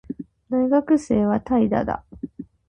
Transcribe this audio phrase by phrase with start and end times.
[0.49, 2.03] 大学生は怠惰だ